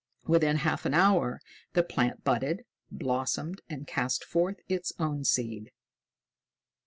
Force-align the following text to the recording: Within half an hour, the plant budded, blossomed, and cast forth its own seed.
Within 0.25 0.55
half 0.55 0.87
an 0.87 0.95
hour, 0.95 1.39
the 1.73 1.83
plant 1.83 2.23
budded, 2.23 2.65
blossomed, 2.89 3.61
and 3.69 3.85
cast 3.85 4.23
forth 4.23 4.57
its 4.67 4.91
own 4.97 5.23
seed. 5.25 5.69